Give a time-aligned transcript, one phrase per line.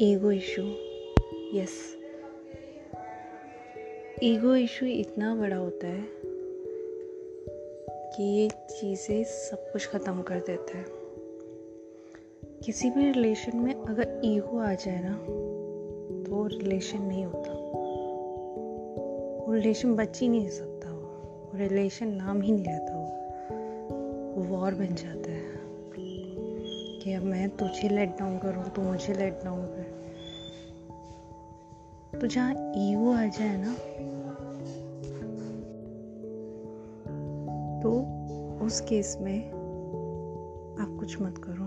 [0.00, 0.62] Ego issue.
[1.58, 1.74] Yes
[4.22, 6.02] ego issue इतना बड़ा होता है
[8.12, 10.84] कि ये चीज़ें सब कुछ ख़त्म कर देता है।
[12.64, 15.14] किसी भी रिलेशन में अगर ईगो आ जाए ना
[16.24, 17.52] तो रिलेशन नहीं होता।
[19.46, 22.94] वो रिलेशन बच ही नहीं सकता। वो रिलेशन नाम ही नहीं रहता
[24.36, 25.55] वो वॉर बन जाता है।
[27.06, 29.82] कि अब मैं तुझे लेट डाउन करूँ तो मुझे लेट डाउन कर।
[32.20, 33.72] तो जहाँ ईगो आ जाए ना
[37.82, 37.92] तो
[38.66, 39.48] उस केस में
[40.80, 41.64] आप कुछ मत करो।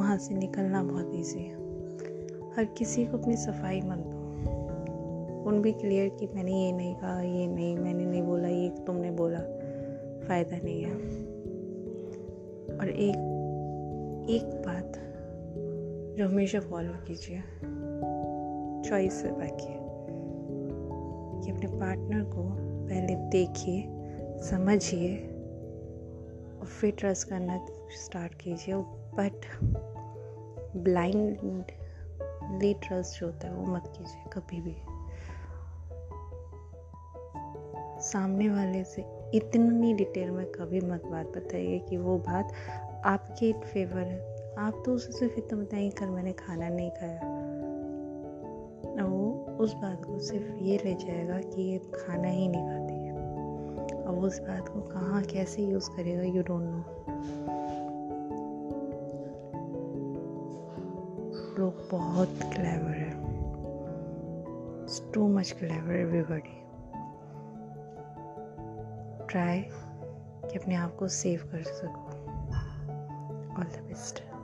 [0.00, 1.54] वहाँ से निकलना बहुत ईजी है।
[2.56, 7.20] हर किसी को अपनी सफ़ाई मत दो। उन भी क्लियर कि मैंने ये नहीं कहा,
[7.20, 9.38] ये नहीं, मैंने नहीं बोला, ये तुमने बोला,
[10.28, 11.25] फ़ायदा नहीं है।
[12.96, 14.92] एक एक बात
[16.18, 17.42] जो हमेशा फॉलो कीजिए।
[18.90, 19.76] चॉइस से रखिए
[21.40, 22.42] कि अपने पार्टनर को
[22.88, 23.88] पहले देखिए,
[24.42, 25.16] समझिए
[26.60, 27.66] और फिर ट्रस्ट करना
[28.04, 28.74] स्टार्ट कीजिए।
[29.18, 29.46] बट
[30.76, 34.76] ब्लाइंडली ट्रस्ट जो होता है वो मत कीजिए कभी भी।
[38.02, 42.52] सामने वाले से इतनी डिटेल में कभी मत बात बताइए कि वो बात
[43.06, 47.36] आपके फेवर है। आप तो उसे सिर्फ़ इतना बताइए कल मैंने खाना नहीं खाया।
[49.04, 53.12] वो उस बात को सिर्फ़ ये ले जाएगा कि ये खाना ही नहीं खाती है।
[54.04, 56.84] और उस बात को कहाँ, कैसे यूज़ करेगा यू डोंट नो
[61.58, 63.26] लोग बहुत क्लेवर है।
[65.12, 66.62] Too much clever everybody
[69.26, 69.60] try
[70.50, 72.15] कि अपने आप को सेव कर सको।
[73.56, 74.35] all the best.